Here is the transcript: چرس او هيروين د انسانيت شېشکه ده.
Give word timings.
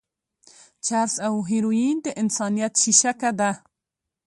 چرس 0.85 1.13
او 1.27 1.35
هيروين 1.49 1.97
د 2.05 2.07
انسانيت 2.21 2.73
شېشکه 2.81 3.31
ده. 3.39 3.51